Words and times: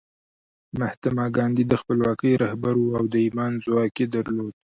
مهاتما 0.79 1.25
ګاندي 1.35 1.63
د 1.67 1.73
خپلواکۍ 1.81 2.33
رهبر 2.43 2.75
و 2.79 2.85
او 2.97 3.05
د 3.13 3.15
ایمان 3.25 3.51
ځواک 3.63 3.93
یې 4.01 4.07
درلود 4.15 4.53